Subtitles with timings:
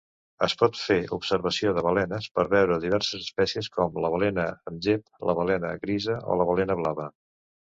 [0.45, 5.05] Es pot fer observació de balenes per veure diverses espècies, com la balena amb gep,
[5.31, 7.11] la balena grisa o la balena blava.